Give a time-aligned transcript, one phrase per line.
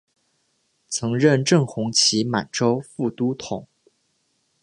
[0.87, 3.67] 曾任正红旗满洲副都统。